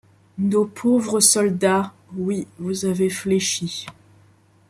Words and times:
nos 0.39 0.65
pauvres 0.65 1.19
soldats, 1.19 1.93
oui, 2.15 2.47
vous 2.57 2.85
avez 2.85 3.07
fléchi. 3.11 3.85